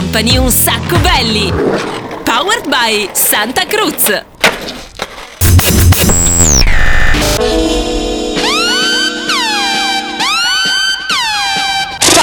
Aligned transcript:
Company 0.00 0.38
un 0.38 0.50
sacco 0.50 0.96
belli. 1.00 1.52
Powered 2.24 2.66
by 2.68 3.10
Santa 3.12 3.66
Cruz. 3.66 4.04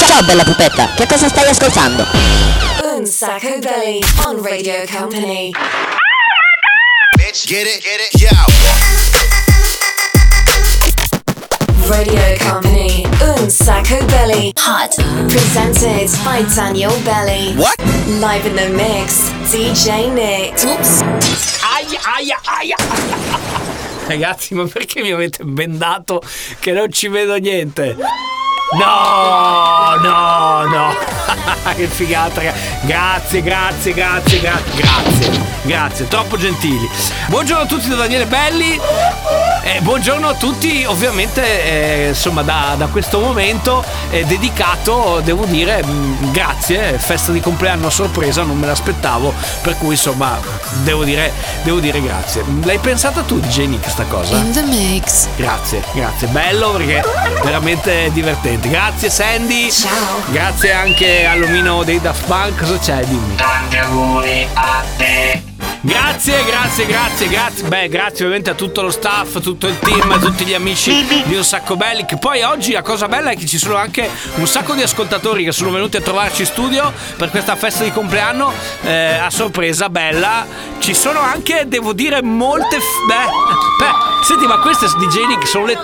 Ciao 0.07 0.23
bella 0.23 0.43
pupetta, 0.43 0.89
che 0.95 1.05
cosa 1.05 1.27
stai 1.29 1.49
ascoltando? 1.49 2.03
Un 2.95 3.05
sacco 3.05 3.59
belly 3.59 3.99
on 4.25 4.41
Radio 4.41 4.83
Company. 4.89 5.51
Bitch, 7.15 7.45
get 7.45 7.67
it, 7.67 7.79
get 7.83 7.99
it, 7.99 8.19
yo. 8.19 8.56
Radio 11.89 12.19
Company. 12.39 13.05
Un 13.21 13.49
sacco 13.49 14.05
belly. 14.07 14.51
Hot. 14.57 14.93
Presented 15.29 16.09
by 16.25 16.43
Daniel 16.53 16.91
Belly. 17.05 17.53
What? 17.55 17.79
Live 18.19 18.45
in 18.45 18.55
the 18.55 18.69
mix. 18.75 19.29
DJ 19.51 20.13
Nick. 20.13 20.53
Oops. 20.65 21.01
Aia, 21.63 21.99
aia, 22.03 22.37
aia. 22.45 22.75
Ragazzi, 24.07 24.53
ma 24.53 24.65
perché 24.65 25.01
mi 25.01 25.11
avete 25.11 25.43
bendato 25.45 26.21
che 26.59 26.73
non 26.73 26.91
ci 26.91 27.07
vedo 27.07 27.35
niente? 27.37 27.95
No, 28.73 29.95
no, 30.01 30.65
no. 30.65 30.95
che 31.75 31.87
figata, 31.87 32.41
ragazzi. 32.41 32.59
Grazie, 32.81 33.41
grazie, 33.41 33.93
grazie, 33.93 34.39
grazie, 34.39 34.75
grazie. 34.75 35.45
Grazie, 35.61 36.07
troppo 36.07 36.37
gentili. 36.37 36.89
Buongiorno 37.27 37.63
a 37.63 37.65
tutti 37.65 37.87
da 37.87 37.95
Daniele 37.95 38.25
Belli. 38.25 38.79
E 39.63 39.81
buongiorno 39.81 40.29
a 40.29 40.33
tutti, 40.33 40.85
ovviamente, 40.85 41.41
eh, 41.43 42.07
insomma, 42.09 42.41
da, 42.41 42.75
da 42.77 42.87
questo 42.87 43.19
momento 43.19 43.83
eh, 44.11 44.23
dedicato, 44.23 45.21
devo 45.23 45.43
dire, 45.43 45.83
mh, 45.83 46.31
grazie, 46.31 46.97
festa 46.97 47.33
di 47.33 47.41
compleanno 47.41 47.87
a 47.87 47.89
sorpresa, 47.89 48.43
non 48.43 48.57
me 48.57 48.65
l'aspettavo, 48.65 49.33
per 49.61 49.77
cui 49.77 49.91
insomma, 49.91 50.39
devo 50.83 51.03
dire, 51.03 51.33
devo 51.63 51.79
dire 51.79 52.01
grazie. 52.01 52.45
L'hai 52.63 52.79
pensata 52.79 53.23
tu, 53.23 53.39
DJ 53.39 53.65
Nick, 53.65 53.89
sta 53.89 54.03
cosa? 54.03 54.37
In 54.37 54.53
the 54.53 54.61
mix. 54.61 55.27
Grazie, 55.35 55.83
grazie, 55.93 56.27
bello 56.27 56.71
perché 56.71 57.03
veramente 57.43 58.09
divertente. 58.13 58.56
Grazie 58.61 59.09
Sandy. 59.09 59.71
Ciao. 59.71 60.21
Grazie 60.31 60.73
anche 60.73 61.25
all'omino 61.25 61.83
dei 61.83 62.01
Daft 62.01 62.25
Punk. 62.25 62.59
Cosa 62.59 62.77
c'è? 62.77 63.03
Dimmi. 63.05 63.35
Tanti 63.35 63.77
auguri 63.77 64.47
a 64.53 64.83
te. 64.97 65.41
Grazie, 65.81 66.43
grazie, 66.43 66.85
grazie, 66.85 67.27
grazie. 67.29 67.67
Beh, 67.67 67.87
grazie 67.87 68.25
ovviamente 68.25 68.49
a 68.49 68.55
tutto 68.55 68.81
lo 68.81 68.89
staff, 68.89 69.39
tutto 69.39 69.67
il 69.67 69.77
team, 69.79 70.11
a 70.11 70.17
tutti 70.17 70.43
gli 70.43 70.53
amici 70.53 71.05
di 71.25 71.35
Un 71.35 71.43
Sacco 71.43 71.77
Belli. 71.77 72.03
Che 72.05 72.17
poi 72.17 72.41
oggi 72.41 72.73
la 72.73 72.81
cosa 72.81 73.07
bella 73.07 73.29
è 73.29 73.37
che 73.37 73.45
ci 73.45 73.57
sono 73.57 73.75
anche 73.75 74.09
un 74.35 74.47
sacco 74.47 74.73
di 74.73 74.81
ascoltatori 74.81 75.43
che 75.45 75.51
sono 75.51 75.69
venuti 75.71 75.95
a 75.95 76.01
trovarci 76.01 76.41
in 76.41 76.47
studio 76.47 76.91
per 77.15 77.29
questa 77.29 77.55
festa 77.55 77.83
di 77.83 77.91
compleanno 77.91 78.51
eh, 78.83 79.17
a 79.17 79.29
sorpresa 79.29 79.89
bella. 79.89 80.45
Ci 80.79 80.93
sono 80.93 81.19
anche, 81.19 81.65
devo 81.67 81.93
dire, 81.93 82.21
molte. 82.21 82.79
f- 82.79 83.05
beh, 83.07 83.85
beh, 83.85 84.23
senti, 84.25 84.45
ma 84.45 84.57
queste 84.57 84.87
DJ 84.87 85.25
Nick 85.27 85.47
sono 85.47 85.65
le. 85.65 85.77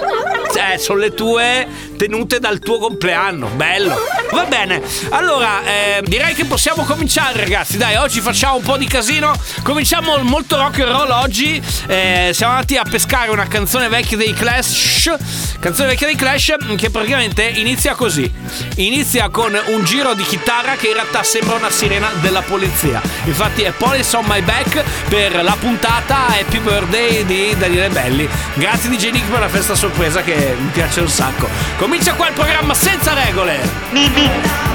Eh, 0.56 0.78
sono 0.78 1.00
le 1.00 1.14
tue 1.14 1.68
tenute 2.04 2.40
dal 2.40 2.60
tuo 2.60 2.80
compleanno. 2.80 3.48
Bello. 3.56 3.96
Va 4.32 4.44
bene. 4.44 4.82
Allora, 5.10 5.64
eh, 5.64 6.02
direi 6.04 6.34
che 6.34 6.44
possiamo 6.44 6.84
cominciare, 6.84 7.40
ragazzi. 7.40 7.78
Dai, 7.78 7.96
oggi 7.96 8.20
facciamo 8.20 8.58
un 8.58 8.62
po' 8.62 8.76
di 8.76 8.88
casino. 8.88 9.34
Cominciamo 9.62 10.18
molto 10.18 10.58
rock 10.58 10.82
and 10.82 10.90
roll 10.92 11.10
oggi. 11.12 11.62
Eh, 11.88 12.32
siamo 12.34 12.54
andati 12.54 12.76
a 12.76 12.84
pescare 12.84 13.30
una 13.32 13.48
canzone 13.48 13.88
vecchia 13.88 14.18
dei 14.18 14.34
Clash. 14.34 15.16
Canzone 15.60 15.90
vecchia 15.90 16.08
dei 16.08 16.18
Clash 16.18 16.56
che 16.76 16.90
praticamente 16.90 17.44
inizia 17.44 17.96
così. 17.96 18.30
Inizia 18.76 19.30
con 19.30 19.58
un 19.68 19.84
giro 19.86 20.14
di 20.14 20.24
chitarra 20.24 20.76
che 20.76 20.88
in 20.88 20.96
realtà 20.96 21.24
sembra 21.24 21.56
una 21.56 21.72
sirena 21.72 22.10
della 22.20 22.42
polizia. 22.42 23.02
Infatti 23.24 23.62
è 23.62 23.72
Police 23.72 24.14
on 24.18 24.26
my 24.28 24.42
back 24.42 24.84
per 25.08 25.42
la 25.42 25.56
puntata 25.58 26.28
Happy 26.28 26.60
Birthday 26.60 27.24
di 27.26 27.56
Daniele 27.58 27.88
Belli. 27.90 28.28
Grazie 28.56 28.90
di 28.90 29.12
Nick 29.12 29.30
per 29.30 29.40
la 29.40 29.48
festa 29.48 29.74
sorpresa 29.74 30.22
che 30.22 30.56
mi 30.60 30.70
piace 30.74 31.00
un 31.00 31.08
sacco. 31.10 31.48
Comincia 31.94 32.16
qua 32.16 32.28
il 32.28 32.34
programma 32.34 32.74
senza 32.74 33.14
regole. 33.14 34.73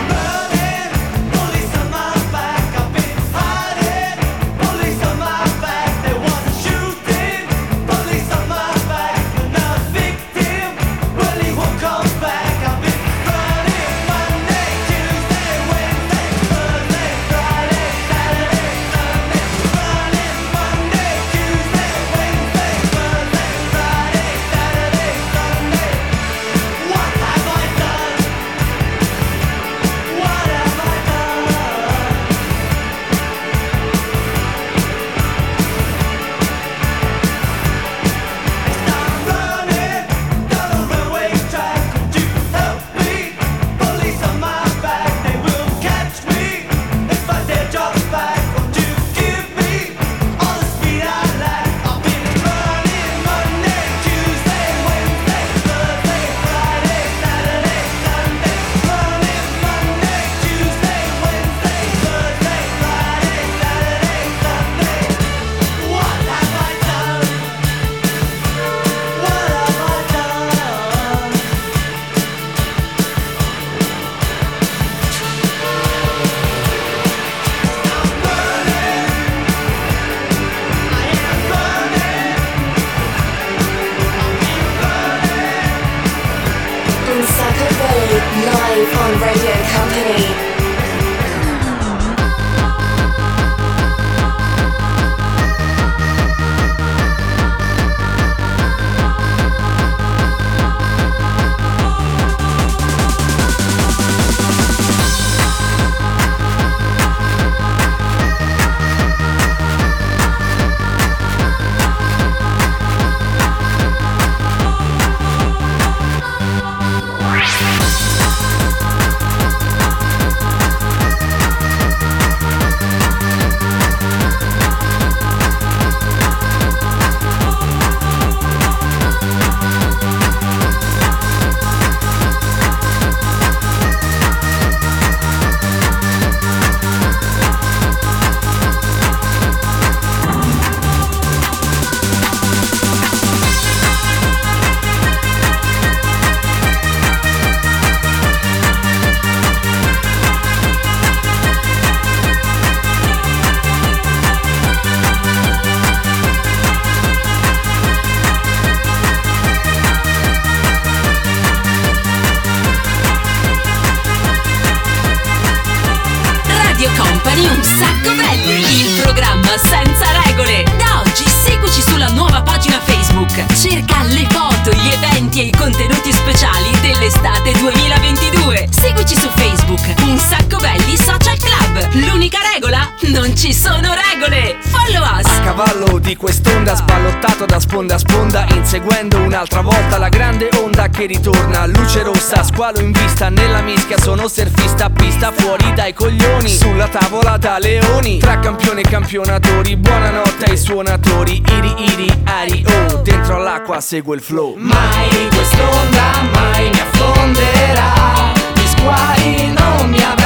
Sponda 188.68 188.78
Inseguendo 188.78 189.18
un'altra 189.18 189.62
volta 189.62 189.98
la 189.98 190.08
grande 190.08 190.50
onda 190.62 190.88
che 190.88 191.06
ritorna. 191.06 191.66
Luce 191.66 192.02
rossa, 192.02 192.42
squalo 192.42 192.78
in 192.80 192.92
vista 192.92 193.30
Nella 193.30 193.62
mischia 193.62 193.98
sono 193.98 194.28
surfista 194.28 194.90
pista 194.90 195.32
Fuori 195.32 195.72
dai 195.72 195.94
coglioni. 195.94 196.48
Sulla 196.48 196.86
tavola 196.86 197.38
da 197.38 197.58
leoni 197.58 198.18
Tra 198.18 198.38
campioni 198.38 198.82
e 198.82 198.88
campionatori. 198.88 199.76
Buonanotte 199.76 200.44
ai 200.50 200.58
suonatori 200.58 201.42
Iri 201.50 201.74
iri 201.92 202.22
ari 202.24 202.64
oh. 202.68 202.96
Dentro 202.98 203.36
all'acqua 203.36 203.80
segue 203.80 204.14
il 204.16 204.22
flow. 204.22 204.54
Mai 204.56 205.28
quest'onda 205.30 206.22
mai 206.32 206.70
mi 206.70 206.80
affonderà. 206.80 208.32
Gli 208.54 208.66
squali 208.66 209.52
non 209.52 209.88
mi 209.88 209.96
avranno 209.96 210.17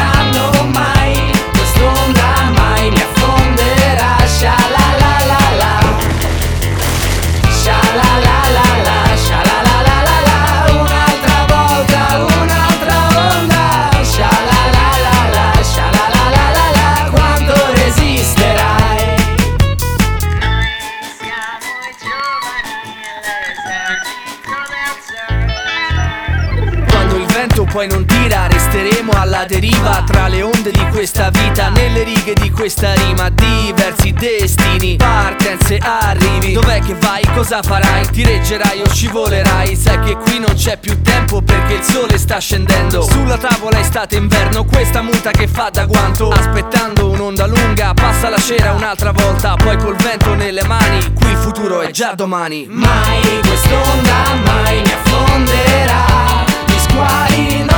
questa 31.02 31.30
vita 31.30 31.68
Nelle 31.70 32.04
righe 32.04 32.32
di 32.32 32.48
questa 32.52 32.94
rima. 32.94 33.28
Diversi 33.28 34.12
destini 34.12 34.94
Partenze 34.94 35.78
arrivi. 35.78 36.52
Dov'è 36.52 36.78
che 36.78 36.94
vai? 36.94 37.24
Cosa 37.34 37.60
farai? 37.60 38.08
Ti 38.08 38.22
reggerai 38.22 38.80
o 38.82 38.88
scivolerai? 38.88 39.74
Sai 39.74 39.98
che 39.98 40.14
qui 40.14 40.38
non 40.38 40.54
c'è 40.54 40.78
più 40.78 41.02
tempo 41.02 41.42
perché 41.42 41.74
il 41.74 41.82
sole 41.82 42.18
sta 42.18 42.38
scendendo. 42.38 43.02
Sulla 43.02 43.36
tavola 43.36 43.80
estate 43.80 44.14
inverno 44.14 44.64
Questa 44.64 45.02
muta 45.02 45.32
che 45.32 45.48
fa 45.48 45.70
da 45.70 45.86
guanto. 45.86 46.28
Aspettando 46.28 47.10
un'onda 47.10 47.46
lunga 47.46 47.94
Passa 47.94 48.28
la 48.28 48.38
cera 48.38 48.70
un'altra 48.70 49.10
volta. 49.10 49.56
Poi 49.56 49.76
col 49.78 49.96
vento 49.96 50.34
nelle 50.34 50.62
mani 50.62 51.12
Qui 51.14 51.30
il 51.30 51.36
futuro 51.36 51.80
è 51.80 51.90
già 51.90 52.14
domani. 52.14 52.66
Mai 52.70 53.40
quest'onda 53.40 54.34
mai 54.44 54.82
mi 54.82 54.92
affonderà 54.92 56.44
Gli 56.64 56.78
squali 56.78 57.71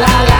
la 0.00 0.22
la 0.28 0.37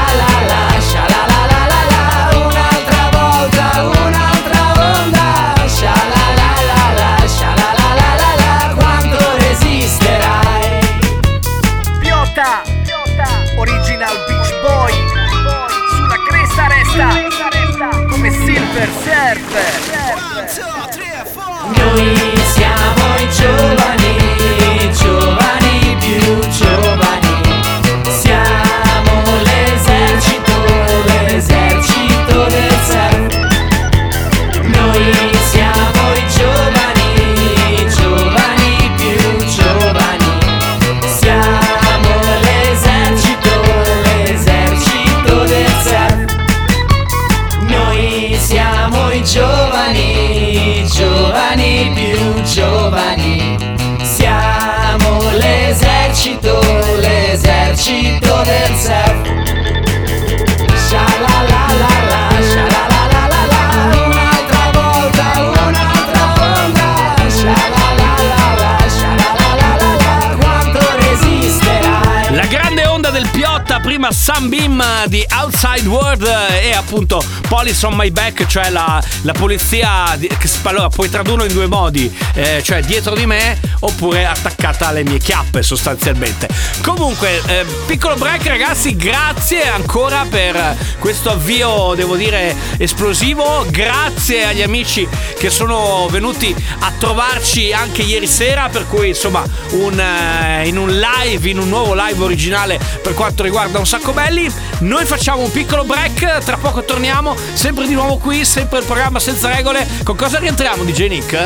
Sunbeam 74.31 75.07
di 75.07 75.25
Outside 75.41 75.89
World 75.89 76.31
e 76.61 76.73
appunto 76.73 77.25
Police 77.49 77.87
on 77.87 77.95
My 77.95 78.11
Back, 78.11 78.47
cioè 78.47 78.69
la, 78.69 79.03
la 79.23 79.33
polizia 79.33 80.15
di- 80.19 80.31
allora 80.65 80.89
puoi 80.89 81.09
tradurlo 81.09 81.45
in 81.45 81.53
due 81.55 81.67
modi, 81.67 82.15
eh, 82.35 82.61
cioè 82.63 82.83
dietro 82.83 83.15
di 83.15 83.25
me 83.25 83.59
oppure 83.81 84.27
attaccata 84.27 84.89
alle 84.89 85.03
mie 85.03 85.17
chiappe 85.17 85.63
sostanzialmente. 85.63 86.47
Comunque, 86.83 87.41
eh, 87.47 87.65
piccolo 87.87 88.17
break 88.17 88.47
ragazzi, 88.49 88.97
grazie 88.97 89.67
ancora 89.67 90.27
per 90.29 90.77
questo 90.99 91.31
avvio, 91.31 91.95
devo 91.95 92.17
dire, 92.17 92.55
esplosivo, 92.77 93.65
grazie 93.71 94.45
agli 94.45 94.63
amici 94.63 95.09
che 95.39 95.49
sono 95.49 96.07
venuti 96.11 96.55
a 96.81 96.93
trovarci 96.99 97.73
anche 97.73 98.03
ieri 98.03 98.27
sera, 98.27 98.69
per 98.69 98.87
cui 98.87 99.09
insomma 99.09 99.43
un, 99.71 99.99
eh, 99.99 100.69
in 100.69 100.77
un 100.77 100.91
live, 100.91 101.49
in 101.49 101.59
un 101.59 101.69
nuovo 101.71 101.95
live 101.95 102.23
originale 102.23 102.79
per 103.03 103.15
quanto 103.15 103.43
riguarda 103.43 103.79
un 103.79 103.87
sacco 103.87 104.13
belli. 104.19 104.53
Noi 104.81 105.05
facciamo 105.05 105.43
un 105.43 105.51
piccolo 105.53 105.85
break, 105.85 106.39
tra 106.39 106.57
poco 106.57 106.83
torniamo, 106.83 107.37
sempre 107.53 107.87
di 107.87 107.95
nuovo 107.95 108.17
qui, 108.17 108.45
sempre 108.45 108.81
il 108.81 108.85
programma 108.85 109.21
senza 109.21 109.55
regole. 109.55 109.87
Con 110.03 110.17
cosa 110.17 110.41
rientriamo 110.41 110.83
DJ 110.83 111.09
Nick? 111.09 111.39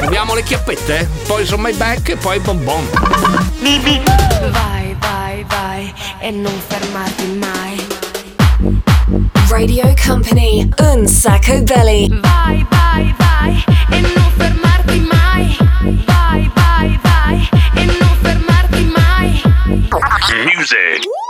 Abbiamo 0.00 0.34
le 0.34 0.44
chiappette, 0.44 1.08
poi 1.26 1.44
sono 1.44 1.62
my 1.62 1.72
back 1.72 2.10
e 2.10 2.16
poi 2.16 2.38
bonbon. 2.38 2.88
Vai, 4.50 4.96
vai, 5.00 5.44
vai 5.48 5.92
e 6.20 6.30
non 6.30 6.52
fermarti 6.68 7.26
mai. 7.40 7.86
Radio 9.48 9.92
Company, 10.06 10.68
un 10.78 11.06
sacco 11.08 11.60
belly. 11.62 12.08
Vai, 12.20 12.64
vai, 12.70 13.14
vai 13.18 13.64
e 13.90 14.00
non 14.00 14.30
fermarti 14.36 15.00
mai. 15.10 15.56
Vai, 16.06 16.50
vai, 16.54 17.00
vai 17.02 17.48
e 17.74 17.84
non 17.84 18.16
fermarti 18.22 18.92
mai. 18.94 19.42
Music. 20.54 21.29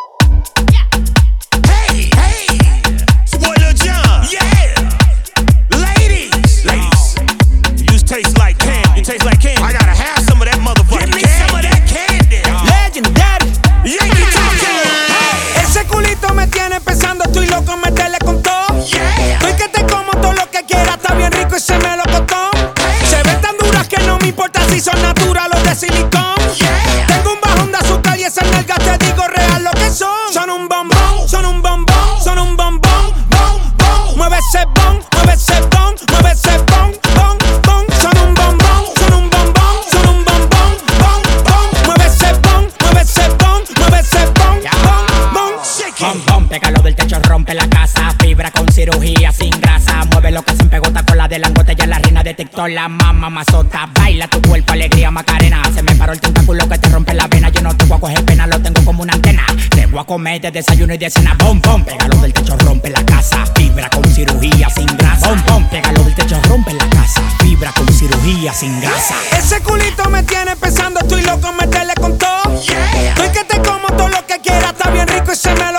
La 52.69 52.89
mamá 52.89 53.31
mazota. 53.31 53.89
Baila 53.95 54.29
tu 54.29 54.41
cuerpo, 54.43 54.73
alegría, 54.73 55.11
macarena. 55.11 55.63
Se 55.75 55.83
me 55.83 55.95
paró 55.95 56.13
el 56.13 56.21
tentáculo 56.21 56.69
que 56.69 56.79
te 56.79 56.89
rompe 56.89 57.15
la 57.15 57.27
vena. 57.27 57.49
Yo 57.51 57.61
no 57.63 57.77
te 57.77 57.85
voy 57.85 57.97
a 57.97 58.01
coger 58.01 58.25
pena, 58.25 58.47
lo 58.47 58.61
tengo 58.61 58.85
como 58.85 59.03
una 59.03 59.15
antena. 59.15 59.45
Te 59.71 59.87
voy 59.87 60.01
a 60.01 60.05
comer 60.05 60.41
de 60.41 60.51
desayuno 60.51 60.95
y 60.95 60.99
de 60.99 61.11
cena. 61.11 61.35
Bom, 61.39 61.61
bom, 61.61 61.85
pégalo 61.85 62.17
del 62.19 62.33
techo, 62.33 62.57
rompe 62.59 62.91
la 62.91 63.05
casa. 63.05 63.45
Fibra 63.55 63.89
con 63.91 64.05
cirugía 64.05 64.69
sin 64.71 64.87
grasa. 64.97 65.29
Bom, 65.29 65.43
bom, 65.47 65.69
pégalo 65.69 66.05
del 66.05 66.15
techo, 66.15 66.41
rompe 66.49 66.73
la 66.75 66.89
casa. 66.91 67.23
Fibra 67.41 67.73
con 67.73 67.89
cirugía 67.93 68.53
sin 68.53 68.81
grasa. 68.81 69.15
Ese 69.39 69.61
culito 69.61 70.09
me 70.11 70.23
tiene 70.23 70.57
pensando, 70.57 71.01
estoy 71.01 71.23
loco, 71.23 71.53
meterle 71.53 71.95
con 71.95 72.19
todo. 72.19 72.61
Estoy 72.61 73.29
que 73.31 73.45
te 73.45 73.61
como 73.63 73.89
todo 73.89 74.09
lo 74.09 74.27
que 74.27 74.39
quiera, 74.41 74.71
está 74.71 74.91
bien 74.91 75.07
rico 75.09 75.33
y 75.33 75.37
se 75.37 75.55
me 75.55 75.70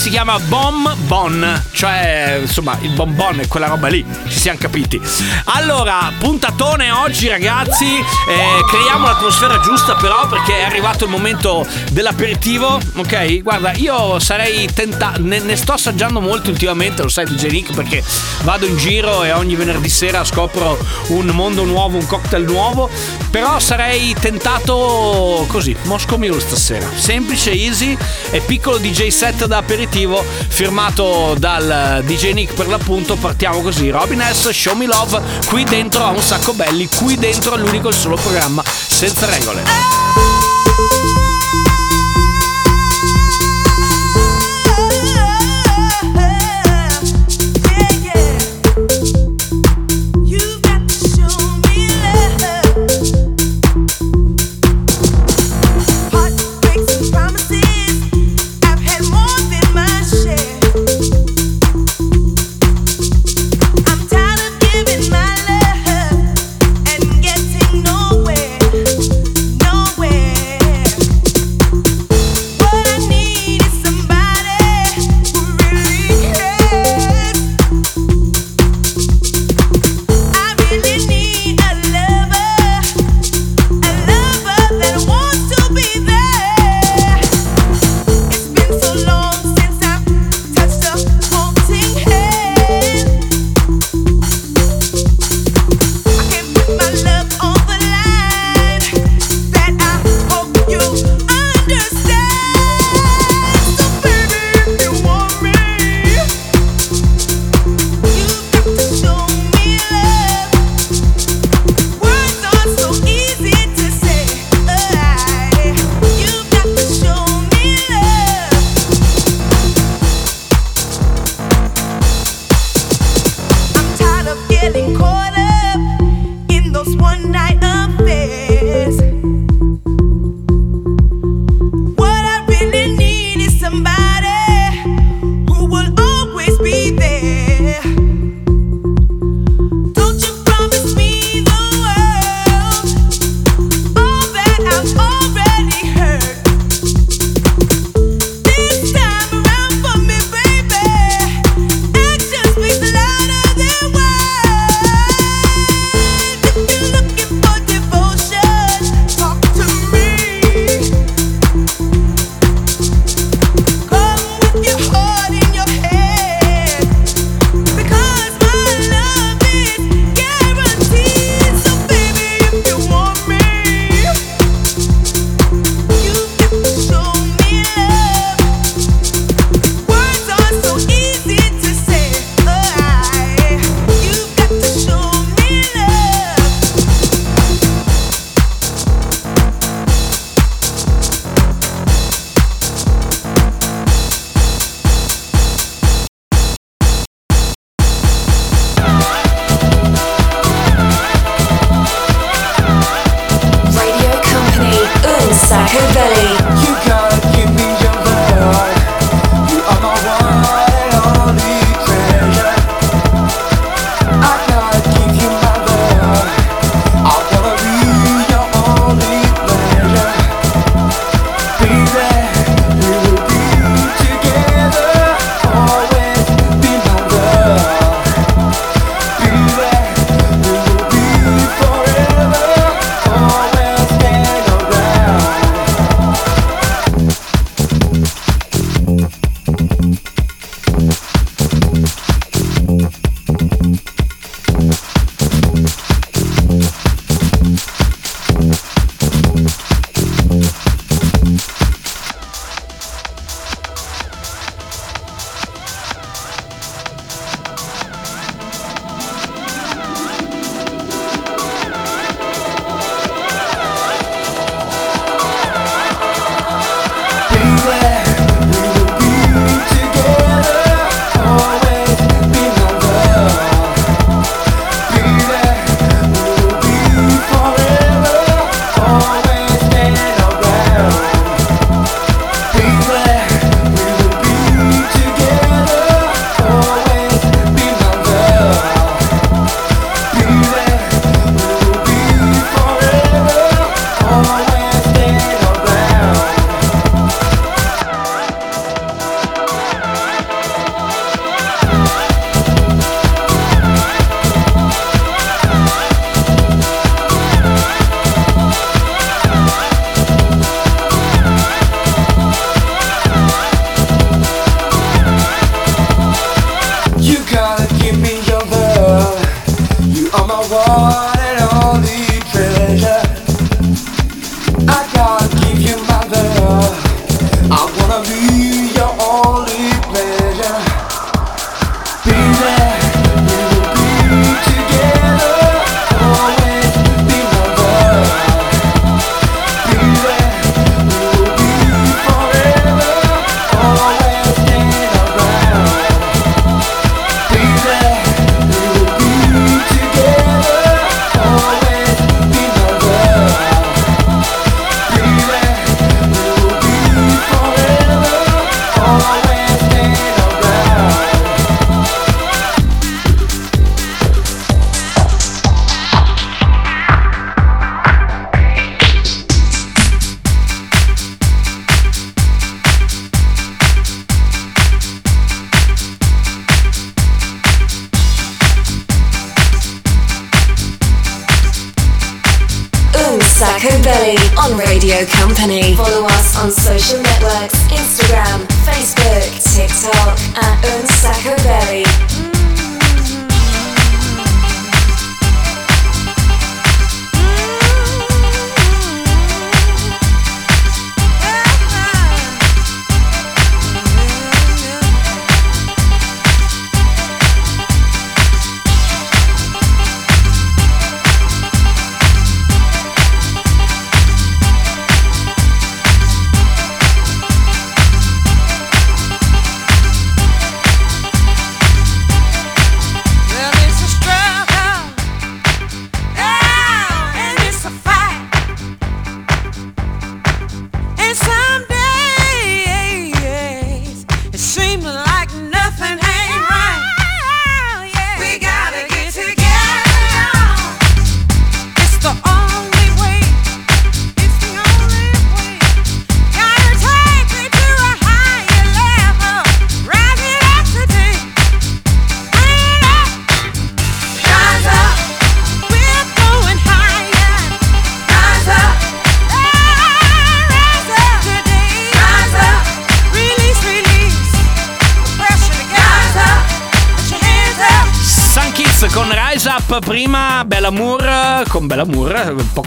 si 0.00 0.08
chiama 0.08 0.38
Bom 0.38 0.96
Bon, 1.06 1.62
cioè 1.72 2.38
insomma 2.40 2.78
il 2.80 2.90
bonbon 2.90 3.40
è 3.40 3.48
quella 3.48 3.66
roba 3.66 3.88
lì, 3.88 4.02
ci 4.28 4.38
siamo 4.38 4.58
capiti. 4.58 4.98
Allora, 5.44 6.10
puntatone 6.18 6.90
oggi 6.90 7.28
ragazzi, 7.28 7.96
eh, 7.96 8.64
creiamo 8.70 9.06
l'atmosfera 9.06 9.58
giusta 9.58 9.96
però 9.96 10.26
perché 10.28 10.60
è 10.60 10.62
arrivato 10.62 11.04
il 11.04 11.10
momento 11.10 11.66
dell'aperitivo, 11.90 12.80
ok? 12.96 13.42
Guarda, 13.42 13.72
io 13.74 14.18
sarei 14.20 14.72
tentato, 14.72 15.20
ne, 15.20 15.40
ne 15.40 15.56
sto 15.56 15.72
assaggiando 15.72 16.20
molto 16.20 16.48
ultimamente, 16.50 17.02
lo 17.02 17.08
sai 17.08 17.26
DJ 17.26 17.50
Nick, 17.50 17.74
perché 17.74 18.02
vado 18.44 18.66
in 18.66 18.76
giro 18.76 19.24
e 19.24 19.32
ogni 19.32 19.56
venerdì 19.56 19.88
sera 19.88 20.24
scopro 20.24 20.78
un 21.08 21.26
mondo 21.26 21.64
nuovo, 21.64 21.98
un 21.98 22.06
cocktail 22.06 22.44
nuovo, 22.44 22.88
però 23.30 23.58
sarei 23.60 24.14
tentato 24.18 25.44
così, 25.48 25.74
Moscow 25.84 26.18
Mule 26.18 26.40
stasera, 26.40 26.88
semplice, 26.94 27.52
easy 27.52 27.96
e 28.30 28.40
piccolo 28.40 28.78
DJ 28.78 29.08
set 29.08 29.46
da 29.46 29.58
aperitivo 29.58 30.24
firmato 30.48 31.34
dal 31.38 32.02
DJ 32.04 32.32
Nick 32.32 32.54
per 32.54 32.66
l'appunto, 32.66 33.16
partiamo 33.16 33.60
così, 33.62 33.90
Robin 33.90 34.20
S, 34.20 34.50
Show 34.50 34.74
Me 34.74 34.86
Love, 34.86 35.20
qui 35.46 35.64
dentro 35.64 36.04
a 36.04 36.10
un 36.10 36.20
sacco 36.20 36.52
belli, 36.52 36.88
qui 36.88 37.16
dentro 37.16 37.54
all'unico 37.54 37.88
e 37.88 37.92
solo 37.92 38.16
programma 38.16 38.62
senza 38.64 39.26
regole. 39.26 39.99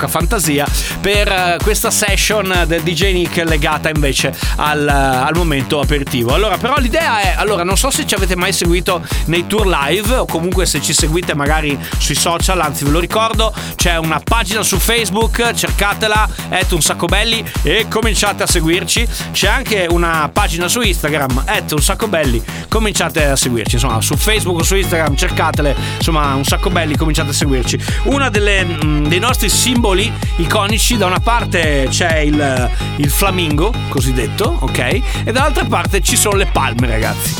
Poca 0.03 0.07
fantasia, 0.07 0.67
per 0.99 1.27
eh, 1.27 1.57
questa 1.61 1.89
session 1.89 2.63
del 2.67 2.81
DJ 2.81 3.13
Nick 3.13 3.43
legata 3.43 3.89
invece 3.89 4.35
al, 4.57 4.87
al 4.87 5.35
momento 5.35 5.79
aperitivo. 5.79 6.33
Allora, 6.33 6.57
però 6.57 6.77
l'idea 6.77 7.21
è, 7.21 7.33
allora, 7.37 7.63
non 7.63 7.77
so 7.77 7.89
se 7.89 8.05
ci 8.05 8.13
avete 8.15 8.35
mai 8.35 8.51
seguito 8.53 9.01
nei 9.25 9.47
tour 9.47 9.65
live 9.67 10.15
o 10.15 10.25
comunque 10.25 10.65
se 10.65 10.81
ci 10.81 10.93
seguite 10.93 11.33
magari 11.35 11.77
sui 11.97 12.15
social, 12.15 12.59
anzi 12.59 12.83
ve 12.83 12.91
lo 12.91 12.99
ricordo, 12.99 13.53
c'è 13.75 13.97
una 13.97 14.19
pagina 14.23 14.63
su 14.63 14.77
Facebook, 14.77 15.53
cercatela, 15.53 16.27
è 16.49 16.65
un 16.71 16.81
sacco 16.81 17.05
belli 17.05 17.43
e 17.63 17.87
cominciate 17.89 18.43
a 18.43 18.47
seguirci. 18.47 19.07
C'è 19.31 19.47
anche 19.47 19.87
una 19.89 20.29
pagina 20.31 20.67
su 20.67 20.81
Instagram, 20.81 21.43
è 21.45 21.63
un 21.69 21.81
sacco 21.81 22.07
belli, 22.07 22.43
cominciate 22.67 23.25
a 23.25 23.35
seguirci, 23.35 23.75
insomma, 23.75 24.01
su 24.01 24.15
Facebook 24.15 24.59
o 24.59 24.63
su 24.63 24.75
Instagram 24.75 25.15
cercatele, 25.15 25.75
insomma, 25.97 26.33
un 26.33 26.43
sacco 26.43 26.69
belli, 26.69 26.97
cominciate 26.97 27.29
a 27.29 27.33
seguirci. 27.33 27.79
Uno 28.05 28.29
dei 28.29 29.19
nostri 29.19 29.49
simboli 29.49 29.92
iconici, 30.37 30.97
da 30.97 31.05
una 31.05 31.19
parte 31.19 31.87
c'è 31.89 32.19
il, 32.19 32.71
il 32.97 33.09
flamingo, 33.09 33.73
cosiddetto, 33.89 34.57
ok? 34.61 34.79
E 34.79 35.31
dall'altra 35.31 35.65
parte 35.65 36.01
ci 36.01 36.15
sono 36.15 36.37
le 36.37 36.47
palme, 36.47 36.87
ragazzi. 36.87 37.35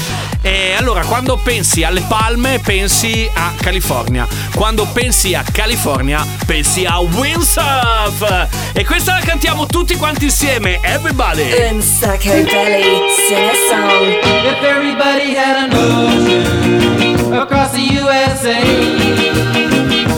E 0.46 0.74
allora, 0.78 1.06
quando 1.06 1.38
pensi 1.38 1.84
alle 1.84 2.04
palme, 2.06 2.60
pensi 2.60 3.30
a 3.34 3.54
California. 3.56 4.28
Quando 4.54 4.86
pensi 4.92 5.34
a 5.34 5.44
California, 5.50 6.26
pensi 6.46 6.84
a 6.84 7.00
windsurf. 7.00 8.50
E 8.74 8.84
questa 8.84 9.14
la 9.14 9.22
cantiamo 9.24 9.66
tutti 9.68 9.96
quanti 9.96 10.26
insieme. 10.26 10.80
Everybody! 10.82 11.50
Unsacco 11.72 12.28
Belly, 12.28 12.84
sing 13.26 13.50
a 13.50 13.54
song. 13.70 14.20
If 14.46 14.62
everybody 14.64 15.34
had 15.34 15.56
an 15.56 15.74
ocean 15.74 17.34
across 17.34 17.72
the 17.72 18.02
USA, 18.02 18.62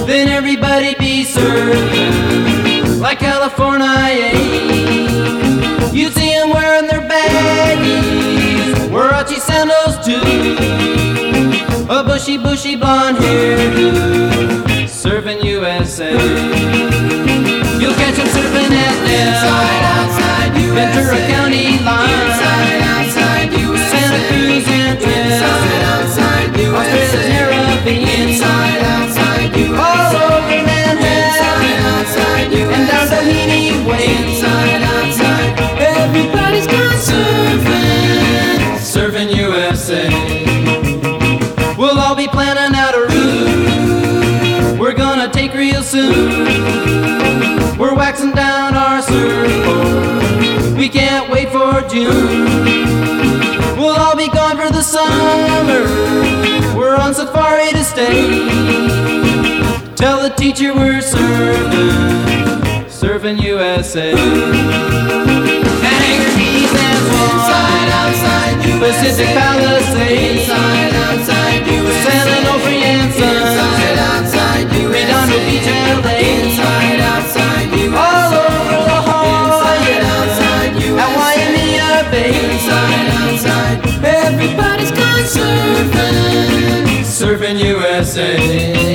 then 0.07 0.29
everybody'd 0.29 0.97
be 0.97 1.14
surfing 1.35 2.99
like 2.99 3.19
California. 3.19 4.31
You'd 5.91 6.13
see 6.13 6.29
them 6.29 6.49
wearing 6.49 6.87
their 6.87 7.01
baggies, 7.01 8.75
Warachi 8.89 9.39
sandals 9.39 9.95
too, 10.05 10.21
a 11.91 12.03
bushy, 12.03 12.37
bushy 12.37 12.75
blonde 12.75 13.17
hairdo, 13.17 13.91
surfing 14.87 15.43
USA. 15.43 16.11
You'll 17.79 17.97
catch 18.01 18.15
them 18.15 18.27
surfing 18.35 18.71
at 18.71 18.97
Nell, 19.07 19.75
Ventura 20.75 21.19
County 21.27 21.79
line, 21.83 22.31
Santa 22.39 23.34
Doheny 33.75 33.87
Way. 33.87 34.05
Everybody's 35.79 36.67
gone 36.67 36.99
surfing, 37.09 38.77
surfing 38.79 39.35
USA. 39.35 40.09
We'll 41.77 41.99
all 41.99 42.15
be 42.15 42.27
planning 42.27 42.75
out 42.75 42.93
a 42.95 43.01
route 43.07 44.79
we're 44.79 44.93
gonna 44.93 45.29
take 45.31 45.53
real 45.53 45.83
soon. 45.83 46.45
We're 47.77 47.95
waxing 47.95 48.31
down 48.31 48.75
our 48.75 49.01
surfboard. 49.01 50.77
We 50.77 50.89
can't 50.89 51.29
wait 51.31 51.49
for 51.49 51.81
June. 51.89 52.45
We'll 53.77 53.95
all 53.95 54.15
be 54.15 54.27
gone 54.29 54.57
for 54.57 54.71
the 54.71 54.81
summer. 54.81 55.83
We're 56.77 56.95
on 56.95 57.13
safari 57.13 57.71
to 57.71 57.83
stay. 57.83 58.45
Tell 59.95 60.21
the 60.21 60.29
teacher 60.35 60.73
we're 60.73 61.01
surfing, 61.01 62.54
serving 63.05 63.37
USA. 63.37 64.09
Angry 64.09 64.65
and 66.85 67.05
inside, 67.21 67.89
outside, 68.01 68.57
USA. 68.65 68.81
Pacific 68.81 69.29
Palisades, 69.37 70.41
inside, 70.41 70.93
outside, 71.05 71.61
USA. 71.69 72.15
Inside, 72.65 73.97
outside, 74.09 74.65
USA. 74.73 74.93
Redondo 74.95 75.37
Beach, 75.45 75.69
LA, 76.01 76.15
inside, 76.33 76.99
outside, 77.13 77.69
USA. 77.77 78.01
All 78.01 78.33
over 78.41 78.73
the 78.73 78.99
Jolla, 79.05 79.53
inside, 79.53 80.03
outside, 80.17 80.73
USA. 80.85 81.03
At 81.03 81.11
Waimea 81.19 81.91
Bay, 82.11 82.33
inside, 82.49 83.07
outside, 83.21 83.77
everybody's 84.25 84.93
got 84.99 85.21
surfing, 85.35 87.05
surfing 87.19 87.57
USA. 87.69 88.94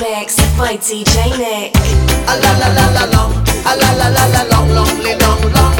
mix 0.00 0.36
by 0.56 0.76
DJ 0.76 1.36
Nick. 1.38 1.76
A 2.26 2.34
la 2.42 2.50
la 2.60 2.68
la 2.76 2.86
la 2.96 3.04
long, 3.14 3.32
a 3.64 3.76
la 3.76 3.90
la 3.98 4.08
la 4.08 4.24
la 4.34 4.42
long, 4.50 4.68
long, 4.70 5.18
long, 5.20 5.52
long. 5.52 5.73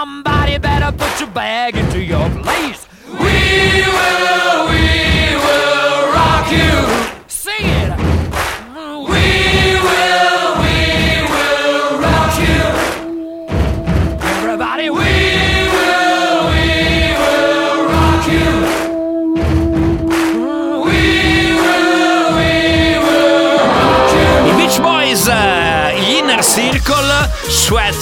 Somebody 0.00 0.58
better 0.58 0.92
put 0.96 1.18
your 1.18 1.28
bag 1.30 1.74
into 1.74 2.00
your 2.00 2.30
place. 2.30 2.86
We 3.08 3.16
will, 3.96 4.68
we 4.70 5.34
will 5.44 6.12
rock 6.14 6.46
you. 6.52 6.70
Sing 7.26 7.66
it. 7.66 7.90
We 9.10 9.26
will, 9.86 10.46
we 10.62 10.78
will 11.32 11.98
rock 11.98 12.34
you. 12.46 12.62
Everybody, 14.38 14.88
we 14.88 15.10
will, 15.74 16.40
we 16.54 16.68
will 17.22 17.76
rock 17.90 18.24
you. 18.36 18.50
We 20.86 21.02
will, 21.64 22.24
we 22.38 22.52
will 23.02 24.58
Beach 24.58 24.78
Boys, 24.80 25.26
eh, 25.26 26.18
Inner 26.20 26.42
Circle, 26.44 27.10
Sweat, 27.50 27.98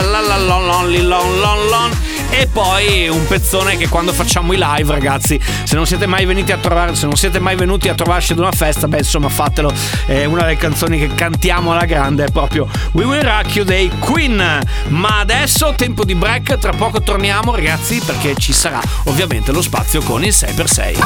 allalalalon, 0.00 0.68
allalalalon, 0.70 1.08
lon, 1.08 1.08
lon, 1.08 1.40
lon, 1.40 1.68
lon. 1.68 1.90
E 2.30 2.46
poi 2.46 3.08
un 3.08 3.26
pezzone 3.26 3.76
che 3.76 3.88
quando 3.88 4.12
facciamo 4.12 4.52
i 4.52 4.58
live, 4.58 4.92
ragazzi, 4.92 5.38
se 5.64 5.74
non 5.74 5.84
siete 5.84 6.06
mai 6.06 6.24
venuti 6.24 6.52
a 6.52 6.56
trovare, 6.56 6.94
se 6.94 7.06
non 7.06 7.16
siete 7.16 7.38
mai 7.40 7.56
venuti 7.56 7.88
a 7.88 7.94
trovarci 7.94 8.32
ad 8.32 8.38
una 8.38 8.52
festa, 8.52 8.86
beh, 8.88 8.98
insomma, 8.98 9.28
fatelo. 9.28 9.72
È 10.06 10.24
una 10.24 10.42
delle 10.42 10.56
canzoni 10.56 10.98
che 10.98 11.12
cantiamo 11.14 11.72
alla 11.72 11.84
grande, 11.84 12.24
è 12.24 12.30
proprio 12.30 12.68
We 12.92 13.04
Will 13.04 13.22
Rock 13.22 13.56
You 13.56 13.64
dei 13.64 13.90
Queen. 13.98 14.60
Ma 14.88 15.18
adesso, 15.18 15.74
tempo 15.76 16.04
di 16.04 16.14
break, 16.14 16.58
tra 16.58 16.72
poco 16.72 17.02
torniamo, 17.02 17.54
ragazzi, 17.54 18.00
perché 18.04 18.34
ci 18.36 18.52
sarà 18.52 18.80
ovviamente 19.04 19.52
lo 19.52 19.60
spazio 19.60 20.00
con 20.00 20.24
il 20.24 20.32
6x6. 20.32 20.98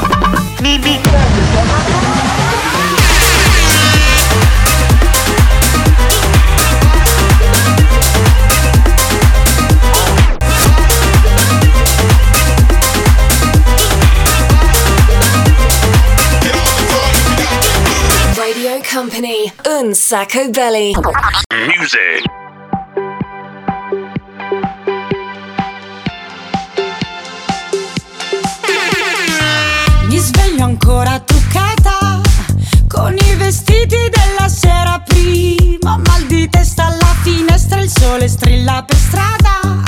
Radio 18.65 18.81
Company. 18.91 19.53
Un 19.83 19.93
sacco 19.93 20.49
belly. 20.49 20.95
Music. 21.53 22.23
Mi 30.09 30.19
sveglio 30.19 30.65
ancora 30.65 31.21
truccata 31.21 32.23
con 32.89 33.15
i 33.15 33.35
vestiti 33.35 33.99
della 34.09 34.49
sera 34.49 34.99
prima. 35.07 35.99
Mal 35.99 36.25
di 36.25 36.49
testa 36.49 36.87
alla 36.87 37.15
finestra, 37.23 37.81
il 37.81 37.91
sole 37.91 38.29
strilla 38.29 38.83
per 38.83 38.97
strada. 38.97 39.83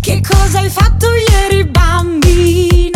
Che 0.00 0.20
cosa 0.20 0.60
hai 0.60 0.70
fatto 0.70 1.08
ieri, 1.16 1.64
bambina? 1.64 2.93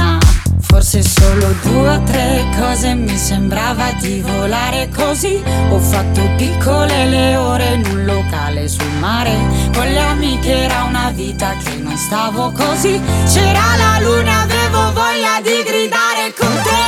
Forse 0.68 1.02
solo 1.02 1.54
due 1.62 1.88
o 1.88 2.02
tre 2.04 2.44
cose 2.56 2.94
mi 2.94 3.16
sembrava 3.16 3.90
di 3.98 4.20
volare 4.20 4.88
così. 4.94 5.42
Ho 5.70 5.78
fatto 5.78 6.20
piccole 6.36 7.06
le 7.06 7.36
ore 7.36 7.72
in 7.72 7.84
un 7.86 8.04
locale 8.04 8.68
sul 8.68 8.90
mare. 9.00 9.34
Con 9.74 9.86
le 9.86 9.98
amiche 9.98 10.64
era 10.64 10.84
una 10.84 11.10
vita 11.10 11.56
che 11.56 11.74
non 11.76 11.96
stavo 11.96 12.52
così. 12.52 13.00
C'era 13.26 13.76
la 13.76 13.98
luna, 14.00 14.42
avevo 14.42 14.92
voglia 14.92 15.40
di 15.42 15.62
gridare 15.64 16.32
con 16.38 16.54
te. 16.62 16.86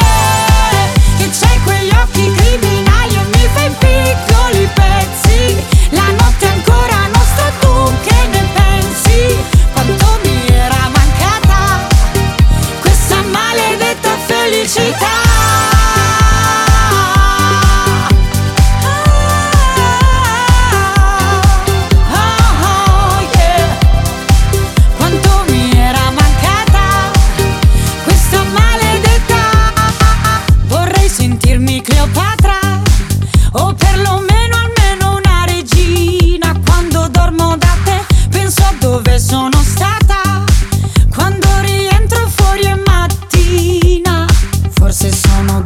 Che 1.19 1.31
c'hai 1.39 1.61
quegli 1.65 1.91
occhi 1.91 2.33
criminali 2.33 3.15
e 3.15 3.25
mi 3.33 3.49
fai 3.55 3.71
piccoli 3.71 4.69
pezzi. 4.75 5.65
La 5.91 6.11
notte 6.13 6.40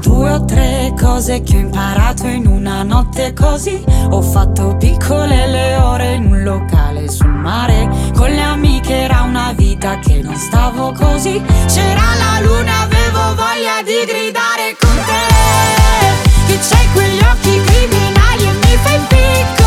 due 0.05 0.31
o 0.31 0.45
tre 0.45 0.93
cose 1.01 1.43
che 1.43 1.57
ho 1.57 1.61
imparato 1.61 2.27
in 2.27 2.47
una 2.47 2.83
notte 2.83 3.33
così. 3.33 3.83
Ho 4.11 4.21
fatto 4.21 4.77
piccole 4.77 5.47
le 5.47 5.77
ore 5.77 6.15
in 6.15 6.27
un 6.27 6.43
locale 6.43 7.09
sul 7.11 7.31
mare. 7.31 7.89
Con 8.15 8.29
le 8.29 8.43
amiche 8.43 8.95
era 8.95 9.23
una 9.23 9.53
vita 9.57 9.99
che 9.99 10.21
non 10.23 10.37
stavo 10.37 10.93
così. 10.93 11.43
C'era 11.67 12.15
la 12.19 12.41
luna, 12.47 12.83
avevo 12.83 13.35
voglia 13.35 13.83
di 13.83 14.05
gridare 14.07 14.77
con 14.79 14.95
te. 15.07 16.53
Che 16.53 16.59
c'hai 16.69 16.89
quegli 16.93 17.21
occhi 17.23 17.61
criminali 17.65 18.43
e 18.45 18.53
mi 18.53 18.77
fai 18.83 18.99
piccoli 19.09 19.64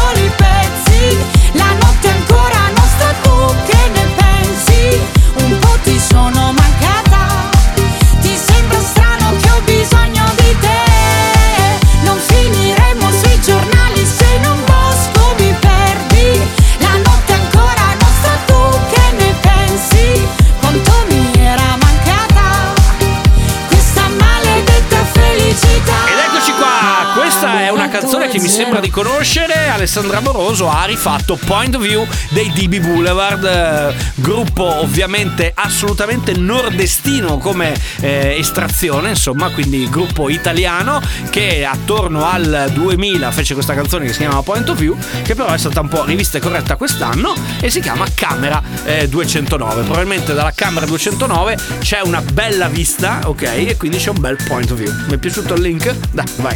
che 28.37 28.43
mi 28.43 28.49
sembra 28.49 28.79
di 28.79 28.89
conoscere. 28.89 29.67
Alessandra 29.67 30.19
Moroso 30.19 30.69
ha 30.69 30.85
rifatto 30.85 31.39
Point 31.43 31.75
of 31.75 31.81
View 31.81 32.07
dei 32.29 32.51
DB 32.51 32.79
Boulevard, 32.79 33.43
eh, 33.43 33.95
gruppo 34.15 34.63
ovviamente 34.63 35.51
assolutamente 35.55 36.33
nordestino 36.33 37.37
come 37.37 37.73
eh, 37.99 38.35
estrazione, 38.37 39.09
insomma, 39.09 39.49
quindi 39.49 39.89
gruppo 39.89 40.29
italiano 40.29 41.01
che 41.29 41.65
attorno 41.65 42.25
al 42.25 42.69
2000 42.73 43.31
fece 43.31 43.53
questa 43.53 43.73
canzone 43.73 44.05
che 44.05 44.13
si 44.13 44.19
chiama 44.19 44.41
Point 44.43 44.69
of 44.69 44.77
View, 44.77 44.95
che 45.23 45.33
però 45.33 45.51
è 45.51 45.57
stata 45.57 45.81
un 45.81 45.87
po' 45.87 46.03
rivista 46.03 46.37
e 46.37 46.41
corretta 46.41 46.75
quest'anno 46.75 47.33
e 47.59 47.69
si 47.69 47.79
chiama 47.79 48.05
Camera 48.13 48.61
eh, 48.85 49.09
209. 49.09 49.81
Probabilmente 49.83 50.33
dalla 50.33 50.53
Camera 50.53 50.85
209 50.85 51.57
c'è 51.79 52.01
una 52.01 52.21
bella 52.21 52.67
vista, 52.67 53.21
ok? 53.25 53.41
E 53.41 53.75
quindi 53.77 53.97
c'è 53.97 54.09
un 54.09 54.19
bel 54.19 54.37
point 54.47 54.69
of 54.69 54.77
view. 54.77 54.93
Mi 55.07 55.15
è 55.15 55.17
piaciuto 55.17 55.55
il 55.55 55.61
link? 55.61 55.95
Dai, 56.11 56.25
vai. 56.37 56.55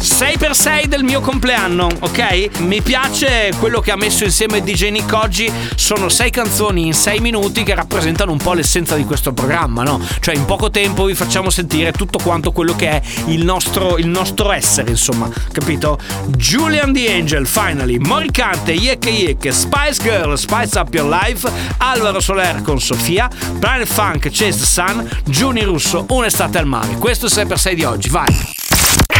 6x6 0.00 0.86
del 0.86 1.04
mio 1.04 1.20
compleanno, 1.20 1.86
ok? 1.98 2.60
Mi 2.60 2.80
piace 2.80 3.52
quello 3.58 3.80
che 3.80 3.90
ha 3.90 3.96
messo 3.96 4.24
insieme 4.24 4.62
DJ 4.62 4.88
Nick 4.88 5.12
oggi. 5.12 5.52
Sono 5.74 6.08
6 6.08 6.30
canzoni 6.30 6.86
in 6.86 6.94
6 6.94 7.20
minuti 7.20 7.62
che 7.64 7.74
rappresentano 7.74 8.32
un 8.32 8.38
po' 8.38 8.54
l'essenza 8.54 8.96
di 8.96 9.04
questo 9.04 9.34
programma, 9.34 9.82
no? 9.82 10.00
Cioè 10.20 10.34
in 10.34 10.46
poco 10.46 10.70
tempo 10.70 11.04
vi 11.04 11.14
facciamo 11.14 11.50
sentire 11.50 11.92
tutto 11.92 12.18
quanto 12.18 12.50
quello 12.50 12.74
che 12.74 12.88
è 12.88 13.02
il 13.26 13.44
nostro, 13.44 13.98
il 13.98 14.08
nostro 14.08 14.50
essere, 14.52 14.88
insomma, 14.88 15.28
capito? 15.52 15.98
Julian 16.28 16.94
the 16.94 17.12
Angel, 17.12 17.46
finally, 17.46 17.98
Moricante, 17.98 18.72
Yeke 18.72 19.10
Yeke, 19.10 19.52
Spice 19.52 20.02
Girl, 20.02 20.34
Spice 20.38 20.78
Up 20.78 20.94
Your 20.94 21.10
Life, 21.10 21.50
Alvaro 21.76 22.20
Soler 22.20 22.62
con 22.62 22.80
Sofia, 22.80 23.28
Brian 23.56 23.84
Funk, 23.84 24.30
Chase 24.30 24.58
the 24.58 24.64
Sun, 24.64 25.06
Giuni 25.26 25.62
Russo, 25.62 26.06
Un'estate 26.08 26.56
al 26.56 26.66
mare. 26.66 26.96
Questo 26.96 27.26
è 27.26 27.28
6x6 27.28 27.72
di 27.74 27.84
oggi, 27.84 28.08
vai! 28.08 28.68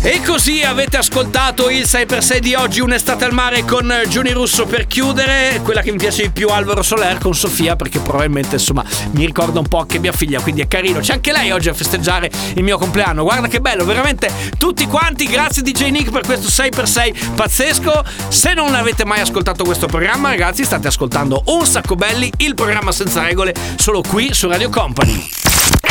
E 0.00 0.22
così 0.24 0.62
avete 0.62 0.96
ascoltato 0.96 1.68
il 1.68 1.82
6x6 1.82 2.38
di 2.38 2.54
oggi, 2.54 2.80
un'estate 2.80 3.24
al 3.24 3.32
mare 3.32 3.64
con 3.64 3.92
Giuni 4.08 4.30
Russo 4.30 4.64
per 4.64 4.86
chiudere, 4.86 5.60
quella 5.64 5.82
che 5.82 5.90
mi 5.90 5.98
piace 5.98 6.22
di 6.22 6.30
più 6.30 6.48
Alvaro 6.48 6.82
Soler 6.82 7.18
con 7.18 7.34
Sofia 7.34 7.74
perché 7.74 7.98
probabilmente 7.98 8.54
insomma 8.54 8.84
mi 9.10 9.26
ricorda 9.26 9.58
un 9.58 9.66
po' 9.66 9.78
anche 9.78 9.98
mia 9.98 10.12
figlia, 10.12 10.40
quindi 10.40 10.60
è 10.60 10.68
carino. 10.68 11.00
C'è 11.00 11.14
anche 11.14 11.32
lei 11.32 11.50
oggi 11.50 11.68
a 11.68 11.74
festeggiare 11.74 12.30
il 12.54 12.62
mio 12.62 12.78
compleanno. 12.78 13.24
Guarda 13.24 13.48
che 13.48 13.60
bello, 13.60 13.84
veramente 13.84 14.30
tutti 14.56 14.86
quanti, 14.86 15.26
grazie 15.26 15.62
DJ 15.62 15.90
Nick 15.90 16.10
per 16.10 16.22
questo 16.22 16.46
6x6 16.46 17.34
pazzesco. 17.34 18.04
Se 18.28 18.54
non 18.54 18.74
avete 18.74 19.04
mai 19.04 19.20
ascoltato 19.20 19.64
questo 19.64 19.88
programma, 19.88 20.28
ragazzi, 20.28 20.64
state 20.64 20.86
ascoltando 20.86 21.42
Un 21.46 21.66
sacco 21.66 21.96
belli, 21.96 22.32
il 22.38 22.54
programma 22.54 22.92
senza 22.92 23.22
regole, 23.22 23.52
solo 23.76 24.00
qui 24.02 24.32
su 24.32 24.48
Radio 24.48 24.70
Company. 24.70 25.28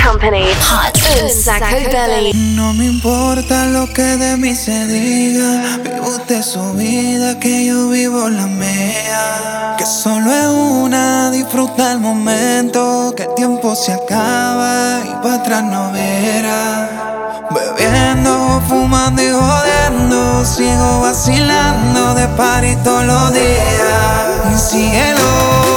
Company, 0.08 0.46
hot. 0.70 0.98
Un 1.22 1.30
sacco 1.30 1.66
belly. 1.92 2.32
No 2.56 2.74
me 2.74 2.86
importa 2.86 3.66
lo 3.66 3.92
que 3.92 4.16
de 4.16 4.38
mí 4.38 4.56
se 4.56 4.88
diga. 4.88 5.80
Vive 5.84 6.00
usted 6.00 6.42
su 6.44 6.74
vida, 6.76 7.38
que 7.42 7.66
yo 7.66 7.90
vivo 7.90 8.30
la 8.30 8.48
mía. 8.48 9.76
Que 9.78 9.86
solo 9.86 10.32
es 10.32 10.48
una, 10.48 11.30
disfruta 11.30 11.92
el 11.92 12.00
momento. 12.00 13.14
Que 13.18 13.24
el 13.24 13.36
tiempo 13.36 13.76
se 13.76 13.92
acaba 13.92 15.02
y 15.04 15.12
para 15.22 15.36
atrás 15.36 15.64
no 15.66 15.92
verá. 15.92 17.50
Bebiendo, 17.52 18.64
fumando 18.70 19.22
y 19.22 19.30
jodiendo. 19.30 20.46
Sigo 20.46 21.02
vacilando 21.02 22.14
de 22.14 22.28
party 22.30 22.78
todos 22.78 23.04
los 23.04 23.34
días. 23.34 24.56
Y 24.56 24.58
Síguelo. 24.58 25.77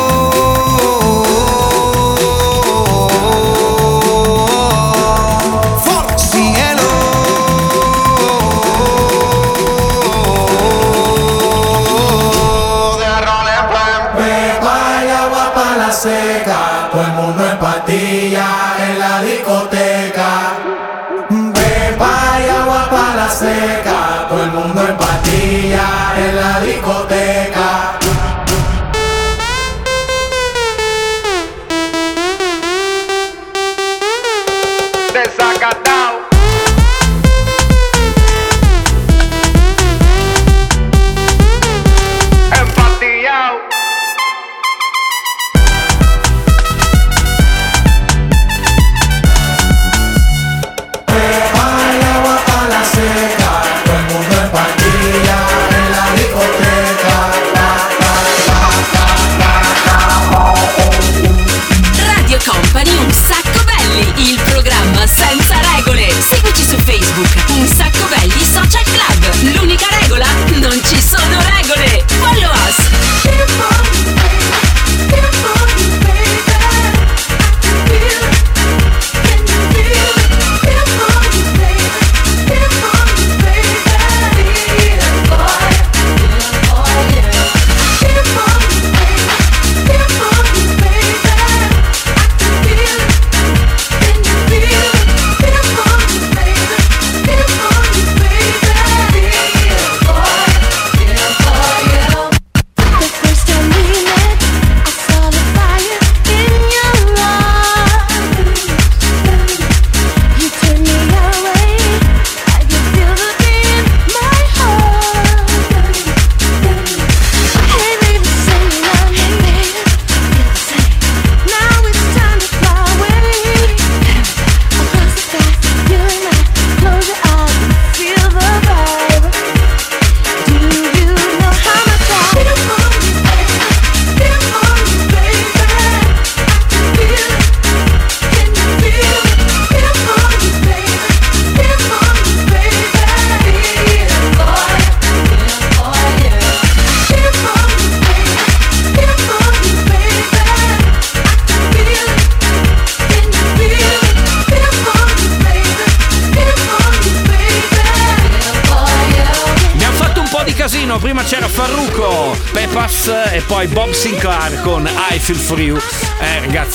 For 165.30 165.36
frio 165.36 165.99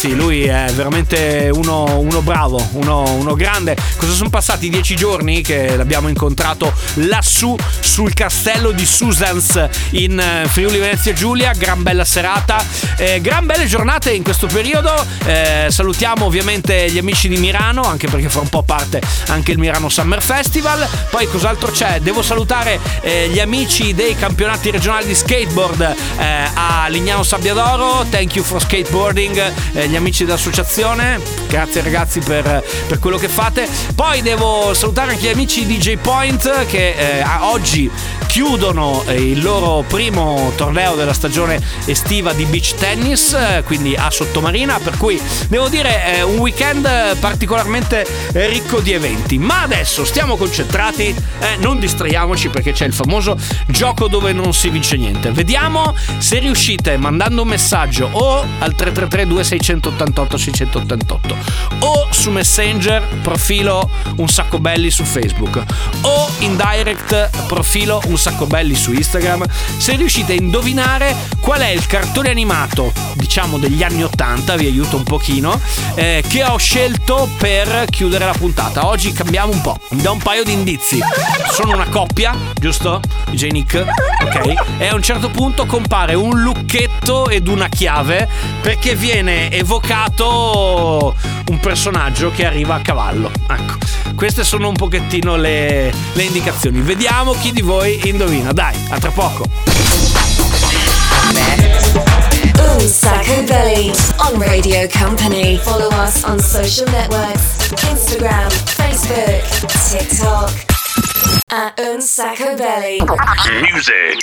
Ragazzi, 0.05 0.15
lui 0.15 0.43
è 0.43 0.71
veramente 0.73 1.49
uno, 1.51 1.97
uno 1.99 2.21
bravo, 2.21 2.63
uno, 2.73 3.11
uno 3.13 3.33
grande. 3.33 3.75
Cosa 3.97 4.13
sono 4.13 4.29
passati 4.29 4.69
dieci 4.69 4.95
giorni 4.95 5.41
che 5.41 5.75
l'abbiamo 5.75 6.09
incontrato 6.09 6.71
lassù 6.95 7.55
sul 7.79 8.13
castello 8.13 8.71
di 8.71 8.85
Susans 8.85 9.67
in 9.91 10.19
eh, 10.19 10.47
Friuli 10.47 10.77
Venezia 10.77 11.13
Giulia. 11.13 11.53
Gran 11.53 11.81
bella 11.81 12.05
serata, 12.05 12.63
eh, 12.97 13.19
gran 13.19 13.45
belle 13.45 13.65
giornate 13.65 14.11
in 14.11 14.23
questo 14.23 14.47
periodo. 14.47 14.93
Eh, 15.25 15.67
salutiamo 15.69 16.25
ovviamente 16.25 16.89
gli 16.91 16.97
amici 16.97 17.27
di 17.27 17.37
Milano, 17.37 17.83
anche 17.83 18.07
perché 18.07 18.29
fa 18.29 18.41
un 18.41 18.49
po' 18.49 18.63
parte 18.63 19.01
anche 19.27 19.51
il 19.51 19.57
Milano 19.57 19.89
Summer 19.89 20.21
Festival. 20.21 20.87
Poi 21.09 21.27
cos'altro 21.27 21.71
c'è? 21.71 21.99
Devo 21.99 22.21
salutare 22.21 22.79
eh, 23.01 23.29
gli 23.29 23.39
amici 23.39 23.93
dei 23.93 24.15
campionati 24.15 24.69
regionali 24.69 25.07
di 25.07 25.15
skateboard 25.15 25.81
eh, 25.81 26.49
a 26.53 26.85
Lignano 26.89 27.23
Sabbiadoro. 27.23 28.05
Thank 28.09 28.35
you 28.35 28.45
for 28.45 28.61
skateboarding, 28.61 29.53
eh, 29.73 29.87
gli 29.95 29.97
amici 29.97 30.25
dell'associazione. 30.25 31.21
Grazie 31.47 31.81
ragazzi 31.81 32.19
per, 32.19 32.65
per 32.85 32.99
quello 32.99 33.15
che 33.15 33.29
fate. 33.29 33.65
Poi 33.95 34.21
devo 34.21 34.73
salutare 34.73 35.11
anche 35.11 35.27
gli 35.27 35.31
amici 35.31 35.65
di 35.65 35.77
J 35.77 35.95
Point 35.95 36.65
che 36.65 37.19
eh, 37.19 37.23
oggi 37.39 37.89
chiudono 38.35 39.01
eh, 39.07 39.13
il 39.13 39.41
loro 39.41 39.85
primo 39.87 40.51
torneo 40.57 40.95
della 40.95 41.13
stagione 41.13 41.57
estiva 41.85 42.33
di 42.33 42.43
beach 42.43 42.75
tennis, 42.75 43.31
eh, 43.31 43.63
quindi 43.63 43.95
a 43.95 44.11
Sottomarina, 44.11 44.77
per 44.79 44.97
cui 44.97 45.17
devo 45.47 45.69
dire 45.69 46.21
un 46.25 46.39
weekend 46.39 47.17
particolarmente 47.19 48.05
ricco 48.33 48.81
di 48.81 48.91
eventi. 48.91 49.37
Ma 49.37 49.61
adesso 49.61 50.03
stiamo 50.03 50.35
concentrati, 50.35 51.15
eh, 51.39 51.55
non 51.59 51.79
distraiamoci 51.79 52.49
perché 52.49 52.73
c'è 52.73 52.85
il 52.85 52.91
famoso 52.91 53.37
gioco 53.67 54.09
dove 54.09 54.33
non 54.33 54.53
si 54.53 54.67
vince 54.67 54.97
niente. 54.97 55.31
Vediamo 55.31 55.95
se 56.17 56.39
riuscite 56.39 56.97
mandando 56.97 57.43
un 57.43 57.47
messaggio 57.47 58.09
o 58.11 58.39
al 58.59 58.75
333 58.75 59.27
2688 59.27 60.37
688 60.37 61.37
o 61.79 62.07
su 62.11 62.31
Messenger 62.31 63.01
profilo 63.21 63.89
un 64.17 64.27
sacco 64.27 64.59
belli 64.59 64.89
su 64.89 65.05
Facebook 65.05 65.63
o 66.01 66.29
in 66.39 66.57
direct 66.57 67.29
profilo 67.47 68.01
un 68.07 68.17
sacco 68.17 68.23
belli 68.45 68.75
su 68.75 68.91
Instagram 68.91 69.45
se 69.77 69.95
riuscite 69.95 70.33
a 70.33 70.35
indovinare 70.35 71.15
qual 71.39 71.61
è 71.61 71.69
il 71.69 71.85
cartone 71.85 72.29
animato 72.29 72.91
diciamo 73.13 73.57
degli 73.57 73.83
anni 73.83 74.03
80 74.03 74.55
vi 74.55 74.65
aiuto 74.65 74.97
un 74.97 75.03
pochino 75.03 75.59
eh, 75.95 76.23
che 76.27 76.43
ho 76.43 76.57
scelto 76.57 77.29
per 77.37 77.85
chiudere 77.89 78.25
la 78.25 78.33
puntata. 78.33 78.87
Oggi 78.87 79.11
cambiamo 79.13 79.51
un 79.51 79.61
po' 79.61 79.77
mi 79.91 80.01
do 80.01 80.11
un 80.11 80.19
paio 80.19 80.43
di 80.43 80.53
indizi. 80.53 80.99
Sono 81.51 81.73
una 81.73 81.87
coppia 81.87 82.35
giusto? 82.55 82.99
DJ 83.29 83.49
Nick 83.49 83.85
ok. 84.23 84.53
E 84.77 84.87
a 84.87 84.95
un 84.95 85.01
certo 85.01 85.29
punto 85.29 85.65
compare 85.65 86.13
un 86.13 86.41
lucchetto 86.41 87.29
ed 87.29 87.47
una 87.47 87.67
chiave 87.67 88.27
perché 88.61 88.95
viene 88.95 89.51
evocato 89.51 91.15
un 91.47 91.59
personaggio 91.59 92.31
che 92.31 92.45
arriva 92.45 92.75
a 92.75 92.81
cavallo. 92.81 93.31
Ecco 93.49 93.85
queste 94.15 94.45
sono 94.45 94.69
un 94.69 94.75
pochettino 94.75 95.35
le, 95.35 95.93
le 96.13 96.23
indicazioni. 96.23 96.79
Vediamo 96.79 97.33
chi 97.33 97.51
di 97.51 97.61
voi 97.61 97.99
indovina 98.15 98.53
dai 98.53 98.73
a 98.89 98.97
tra 98.97 99.11
poco 99.11 99.43
Un 102.57 102.87
Sacco 102.87 103.43
Belly 103.43 103.91
on 104.17 104.39
Radio 104.39 104.87
Company. 104.87 105.57
Follow 105.57 105.89
us 106.01 106.23
on 106.23 106.39
social 106.39 106.89
networks 106.91 107.73
Instagram, 107.83 108.49
Facebook, 108.77 109.43
TikTok. 109.89 110.51
At 111.51 111.77
Un 111.79 112.01
Sacco 112.01 112.55
Belly. 112.55 112.99
Music. 113.61 114.17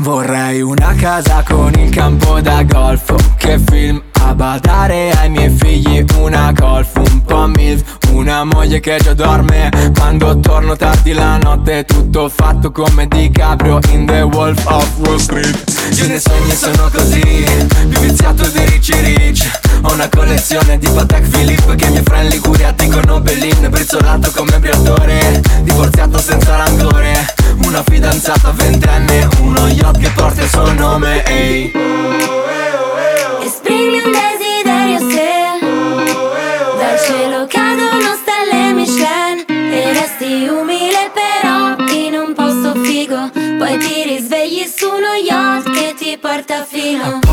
Vorrei 0.00 0.62
una 0.62 0.94
casa 0.96 1.44
con 1.46 1.72
il 1.74 1.90
campo 1.90 2.40
da 2.40 2.62
golf. 2.62 3.14
Che 3.36 3.60
film 3.70 4.02
a 4.12 4.34
badare 4.34 5.10
ai 5.10 5.28
miei 5.28 5.50
figli? 5.50 6.02
Una 6.16 6.52
golf, 6.52 6.96
un 6.96 7.22
po' 7.22 7.46
milf. 7.46 7.98
Una 8.12 8.44
moglie 8.44 8.80
che 8.80 8.98
già 9.02 9.12
dorme. 9.12 9.68
Quando 9.94 10.40
torno 10.40 10.74
tardi 10.74 11.12
la 11.12 11.36
notte 11.36 11.84
Tutto 11.84 12.30
fatto 12.30 12.72
come 12.72 13.06
DiCaprio 13.08 13.78
In 13.90 14.06
The 14.06 14.22
Wolf 14.22 14.64
of 14.66 14.98
Wall 15.00 15.18
Street. 15.18 15.64
Io 15.98 16.06
nei 16.06 16.18
sogni 16.18 16.52
sono 16.52 16.88
così 16.90 17.44
Più 17.90 18.00
viziato 18.00 18.48
di 18.48 18.64
Ricci 18.64 18.98
Rich. 19.00 19.60
Ho 19.82 19.92
una 19.92 20.08
collezione 20.08 20.78
di 20.78 20.88
Patek 20.88 21.28
Philippe 21.28 21.74
Che 21.74 21.84
i 21.86 21.90
miei 21.90 22.02
friend 22.02 22.30
Liguria 22.30 22.72
dicono 22.72 23.20
Bellin 23.20 23.68
Brizzolato 23.70 24.30
come 24.34 24.58
briatore 24.58 25.42
Divorziato 25.62 26.18
senza 26.18 26.56
rancore 26.56 27.39
Una 27.64 27.82
fidanzata 27.82 28.50
ventenne 28.52 29.28
Uno 29.40 29.66
yacht 29.68 29.98
che 29.98 30.10
porta 30.14 30.42
il 30.42 30.48
suo 30.48 30.72
nome 30.72 31.24
Ehi. 31.24 31.72
Esprimi 33.42 34.00
un 34.00 34.12
desiderio 34.12 34.98
se 35.10 35.28
Dal 36.78 36.98
cielo 37.00 37.46
cadono 37.48 38.16
stelle 38.20 38.72
Michelin 38.72 39.44
E 39.48 39.92
resti 39.92 40.48
umile 40.48 41.10
però 41.12 41.76
in 41.92 42.14
un 42.14 42.34
posto 42.34 42.74
figo. 42.82 43.30
Poi 43.32 43.78
ti 43.78 44.02
risvegli 44.04 44.66
su 44.66 44.86
uno 44.86 45.14
yacht 45.22 45.70
che 45.72 45.94
ti 45.96 46.18
porta 46.18 46.64
fino 46.64 47.29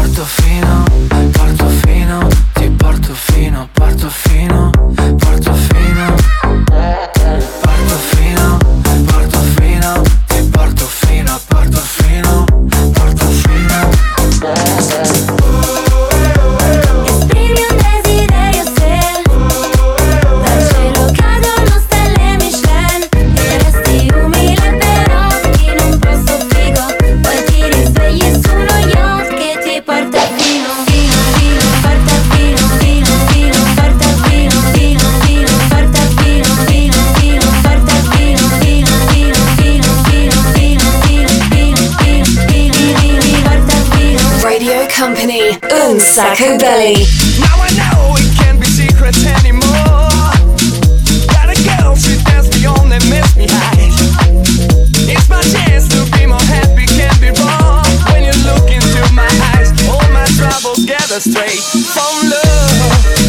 Sacco 46.17 46.57
Belly. 46.57 47.05
Now 47.37 47.61
I 47.61 47.69
know 47.77 48.15
it 48.17 48.25
can't 48.41 48.59
be 48.59 48.65
secrets 48.65 49.23
anymore. 49.37 50.01
Got 51.29 51.53
a 51.53 51.57
girl, 51.61 51.95
she 51.95 52.17
dance 52.23 52.49
beyond 52.49 52.91
and 52.91 53.07
makes 53.07 53.37
me 53.37 53.45
high. 53.47 53.93
It's 55.05 55.29
my 55.29 55.43
chance 55.43 55.87
to 55.89 56.09
be 56.17 56.25
more 56.25 56.41
happy, 56.41 56.87
can't 56.97 57.21
be 57.21 57.29
wrong. 57.39 57.85
When 58.09 58.23
you 58.23 58.33
look 58.49 58.65
into 58.65 59.13
my 59.13 59.29
eyes, 59.53 59.69
all 59.85 60.01
my 60.09 60.25
troubles 60.33 60.83
gather 60.85 61.19
straight 61.19 61.61
from 61.61 62.29
love. 62.31 63.26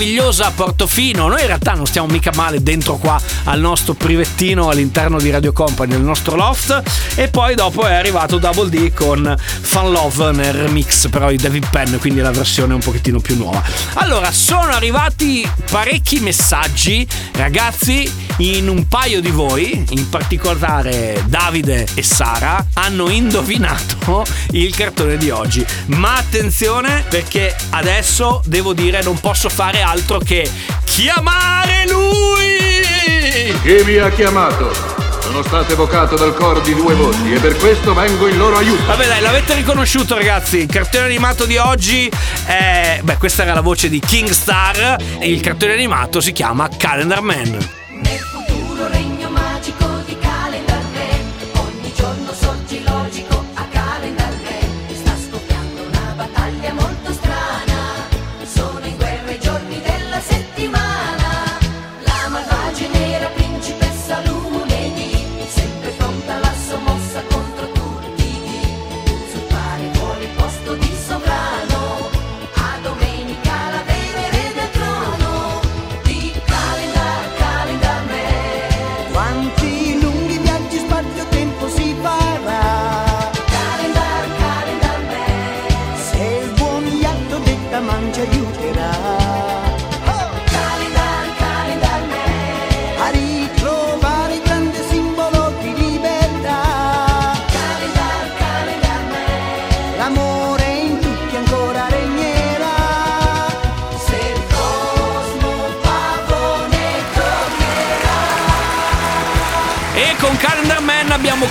Meravigliosa 0.00 0.46
a 0.46 0.50
Portofino. 0.50 1.28
Noi 1.28 1.40
in 1.40 1.46
realtà 1.46 1.74
non 1.74 1.86
stiamo 1.86 2.08
mica 2.08 2.30
male 2.34 2.62
dentro 2.62 2.96
qua 2.96 3.20
al 3.44 3.60
nostro 3.60 3.92
privettino 3.92 4.70
all'interno 4.70 5.18
di 5.18 5.28
Radio 5.28 5.52
Company, 5.52 5.92
nel 5.92 6.00
nostro 6.00 6.36
loft. 6.36 6.82
E 7.16 7.28
poi 7.28 7.54
dopo 7.54 7.86
è 7.86 7.92
arrivato 7.92 8.38
Double 8.38 8.70
D 8.70 8.92
con 8.94 9.36
Fun 9.38 9.92
Love 9.92 10.32
nel 10.32 10.54
remix, 10.54 11.08
però 11.10 11.28
di 11.28 11.36
David 11.36 11.68
Penn, 11.68 11.96
quindi 11.96 12.20
la 12.20 12.30
versione 12.30 12.72
un 12.72 12.80
pochettino 12.80 13.20
più 13.20 13.36
nuova. 13.36 13.62
Allora, 13.94 14.32
sono 14.32 14.68
arrivati 14.68 15.48
parecchi 15.70 16.20
messaggi, 16.20 17.06
ragazzi. 17.32 18.19
In 18.40 18.68
un 18.68 18.88
paio 18.88 19.20
di 19.20 19.30
voi, 19.30 19.84
in 19.90 20.08
particolare 20.08 21.22
Davide 21.26 21.86
e 21.94 22.02
Sara, 22.02 22.64
hanno 22.74 23.10
indovinato 23.10 24.24
il 24.52 24.74
cartone 24.74 25.16
di 25.16 25.30
oggi. 25.30 25.64
Ma 25.86 26.16
attenzione 26.16 27.04
perché 27.08 27.54
adesso 27.70 28.40
devo 28.46 28.72
dire 28.72 29.02
non 29.02 29.20
posso 29.20 29.48
fare 29.48 29.82
altro 29.82 30.18
che 30.18 30.50
chiamare 30.84 31.86
lui! 31.88 33.58
Chi 33.62 33.82
vi 33.84 33.98
ha 33.98 34.10
chiamato? 34.10 34.72
Sono 35.20 35.42
stato 35.42 35.72
evocato 35.72 36.16
dal 36.16 36.34
coro 36.34 36.60
di 36.60 36.74
due 36.74 36.94
voci 36.94 37.34
e 37.34 37.38
per 37.38 37.56
questo 37.56 37.94
vengo 37.94 38.26
in 38.26 38.36
loro 38.36 38.56
aiuto. 38.56 38.84
Vabbè 38.86 39.06
dai, 39.06 39.20
l'avete 39.20 39.54
riconosciuto 39.54 40.16
ragazzi, 40.16 40.58
il 40.58 40.66
cartone 40.66 41.04
animato 41.04 41.44
di 41.44 41.56
oggi 41.56 42.10
è... 42.46 43.00
Beh, 43.02 43.16
questa 43.16 43.42
era 43.42 43.52
la 43.52 43.60
voce 43.60 43.88
di 43.88 44.00
King 44.00 44.30
Star 44.30 44.96
e 45.18 45.30
il 45.30 45.40
cartone 45.40 45.74
animato 45.74 46.20
si 46.20 46.32
chiama 46.32 46.68
Calendar 46.76 47.20
Man. 47.20 47.78
Futuro 48.04 48.49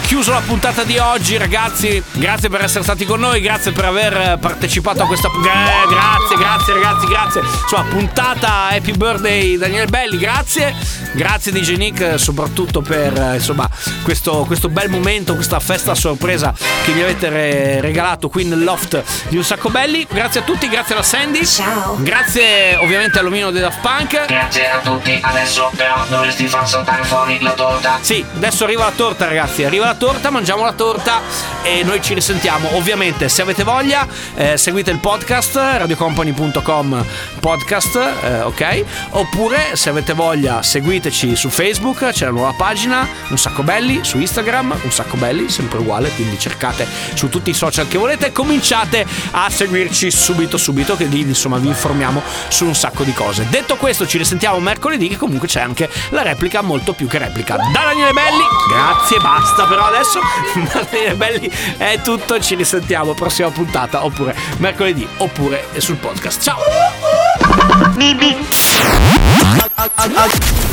chiuso 0.09 0.31
la 0.31 0.41
puntata 0.43 0.83
di 0.83 0.97
oggi, 0.97 1.37
ragazzi. 1.37 2.01
Grazie 2.13 2.49
per 2.49 2.63
essere 2.63 2.83
stati 2.83 3.05
con 3.05 3.19
noi, 3.19 3.41
grazie 3.41 3.71
per 3.71 3.85
aver 3.85 4.39
partecipato 4.39 5.03
a 5.03 5.05
questa. 5.05 5.29
Gra- 5.39 5.85
grazie, 5.87 6.35
grazie, 6.35 6.73
ragazzi, 6.73 7.05
grazie. 7.05 7.41
Insomma, 7.41 7.83
puntata 7.83 8.69
Happy 8.69 8.97
Birthday 8.97 9.55
Daniele 9.55 9.85
Belli, 9.85 10.17
grazie. 10.17 10.73
Grazie 11.11 11.51
DJ 11.51 11.75
Nick, 11.75 12.19
soprattutto 12.19 12.81
per 12.81 13.13
eh, 13.15 13.35
insomma 13.35 13.69
questo, 14.03 14.45
questo 14.45 14.69
bel 14.69 14.89
momento, 14.89 15.35
questa 15.35 15.59
festa 15.59 15.93
sorpresa 15.93 16.53
che 16.83 16.91
mi 16.91 17.01
avete 17.01 17.29
re- 17.29 17.81
regalato 17.81 18.29
qui 18.29 18.45
nel 18.45 18.63
loft 18.63 19.03
di 19.27 19.37
un 19.37 19.43
sacco 19.43 19.69
belli. 19.69 20.07
Grazie 20.09 20.41
a 20.41 20.43
tutti, 20.43 20.67
grazie 20.69 20.95
alla 20.95 21.03
Sandy. 21.03 21.45
Ciao. 21.45 21.97
Grazie 21.99 22.77
ovviamente 22.77 23.19
all'omino 23.19 23.51
dei 23.51 23.61
Daft 23.61 23.79
Punk. 23.79 24.25
Grazie 24.25 24.71
a 24.71 24.79
tutti, 24.79 25.19
adesso 25.21 25.69
però 25.75 26.03
dovresti 26.09 26.47
far 26.47 26.67
saltare 26.67 27.03
fuori 27.03 27.39
la 27.41 27.51
torta. 27.51 27.99
Sì, 28.01 28.25
adesso 28.35 28.63
arriva 28.63 28.85
la 28.85 28.93
torta, 28.95 29.25
ragazzi. 29.25 29.63
Arriva 29.63 29.85
la 29.85 29.91
torta, 29.91 29.98
mangiamo 30.29 30.63
la 30.63 30.73
torta 30.73 31.21
e 31.61 31.83
noi 31.83 32.01
ci 32.01 32.13
risentiamo. 32.13 32.75
Ovviamente, 32.75 33.27
se 33.27 33.41
avete 33.41 33.63
voglia, 33.63 34.07
eh, 34.35 34.57
seguite 34.57 34.91
il 34.91 34.99
podcast 34.99 35.55
radiocompany.com 35.55 37.05
podcast, 37.39 37.95
eh, 38.23 38.41
ok? 38.41 38.83
Oppure, 39.11 39.75
se 39.75 39.89
avete 39.89 40.13
voglia, 40.13 40.61
seguiteci 40.61 41.35
su 41.35 41.49
Facebook, 41.49 42.11
c'è 42.11 42.25
la 42.25 42.31
nuova 42.31 42.53
pagina, 42.55 43.07
un 43.29 43.37
sacco 43.37 43.63
belli, 43.63 43.99
su 44.03 44.19
Instagram, 44.19 44.79
un 44.83 44.91
sacco 44.91 45.17
belli, 45.17 45.49
sempre 45.49 45.79
uguale, 45.79 46.09
quindi 46.11 46.39
cercate 46.39 46.87
su 47.13 47.27
tutti 47.29 47.49
i 47.49 47.53
social 47.53 47.87
che 47.87 47.97
volete 47.97 48.27
e 48.27 48.31
cominciate 48.31 49.05
a 49.31 49.49
seguirci 49.49 50.11
subito 50.11 50.57
subito 50.57 50.95
che 50.95 51.05
lì 51.05 51.21
insomma 51.21 51.57
vi 51.57 51.67
informiamo 51.67 52.21
su 52.47 52.65
un 52.65 52.75
sacco 52.75 53.03
di 53.03 53.13
cose. 53.13 53.47
Detto 53.49 53.75
questo, 53.75 54.07
ci 54.07 54.17
risentiamo 54.17 54.59
mercoledì 54.59 55.09
che 55.09 55.17
comunque 55.17 55.47
c'è 55.47 55.61
anche 55.61 55.89
la 56.09 56.21
replica 56.21 56.61
molto 56.61 56.93
più 56.93 57.07
che 57.07 57.17
replica. 57.17 57.55
Da 57.55 57.83
Daniele 57.83 58.13
Belli, 58.13 58.43
grazie, 58.69 59.17
basta 59.19 59.65
però 59.65 59.88
adesso. 59.89 60.19
Da 60.71 60.85
Daniele 60.89 61.15
Belli 61.15 61.51
è 61.77 61.99
tutto, 62.03 62.39
ci 62.39 62.55
risentiamo 62.55 63.13
prossima 63.13 63.49
puntata 63.49 64.03
oppure 64.05 64.35
mercoledì 64.57 65.07
oppure 65.17 65.67
sul 65.77 65.95
podcast. 65.95 66.41
Ciao! 66.41 66.57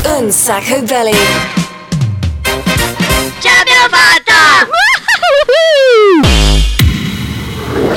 Un 0.03 0.31
sacco 0.31 0.81
belly. 0.81 1.15
Ce 3.39 3.49
l'abbiamo 3.49 3.87
fatta! 3.89 4.67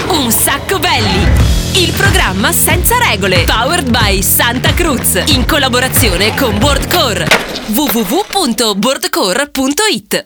Un 0.09 0.31
sacco 0.31 0.79
belli! 0.79 1.29
Il 1.75 1.93
programma 1.93 2.53
senza 2.53 2.97
regole, 2.99 3.45
powered 3.45 3.89
by 3.91 4.23
Santa 4.23 4.73
Cruz, 4.75 5.23
in 5.29 5.47
collaborazione 5.47 6.35
con 6.37 6.59
Boardcore. 6.59 7.27
www.boardcore.it 7.69 10.19